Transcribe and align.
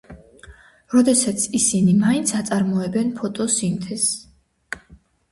როდესაც 0.93 1.43
ისინი 1.59 1.93
მაინც 1.99 2.33
აწარმოებენ 2.39 3.11
ფოტოსინთეზს. 3.19 4.09